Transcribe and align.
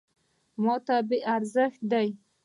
.ماته 0.63 0.95
بې 1.07 1.17
ارزښته 1.35 1.85
دی. 1.91 2.07